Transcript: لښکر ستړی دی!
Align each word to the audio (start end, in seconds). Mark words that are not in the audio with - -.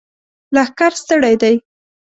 لښکر 0.55 0.91
ستړی 1.01 1.33
دی! 1.41 1.55